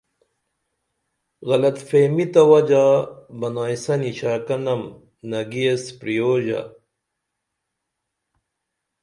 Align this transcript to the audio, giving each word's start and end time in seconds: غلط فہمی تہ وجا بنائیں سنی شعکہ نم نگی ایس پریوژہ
غلط 1.49 1.77
فہمی 1.89 2.25
تہ 2.33 2.41
وجا 2.49 2.85
بنائیں 3.39 3.79
سنی 3.83 4.11
شعکہ 4.19 4.57
نم 4.63 4.81
نگی 5.29 5.63
ایس 5.69 5.83
پریوژہ 5.99 6.61